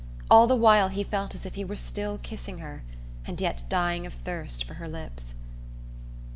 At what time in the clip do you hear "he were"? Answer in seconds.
1.53-1.75